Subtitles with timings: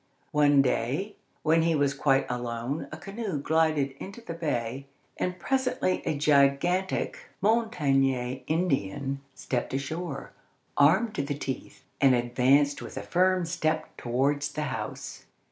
[0.31, 6.01] One day, when he was quite alone, a canoe glided into the bay, and presently
[6.07, 10.31] a gigantic Montagnais Indian stepped ashore,
[10.75, 15.25] armed to the teeth, and advanced with a firm step towards the house.